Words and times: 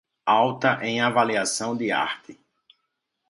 Alta 0.25 0.81
em 0.83 0.99
avaliação 0.99 1.77
de 1.77 1.91
arte 1.91 2.35